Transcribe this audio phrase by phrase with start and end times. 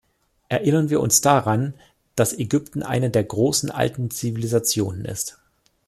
[0.49, 1.75] Erinnern wir uns daran,
[2.15, 5.37] dass Ägypten eine der großen alten Zivilisationen ist.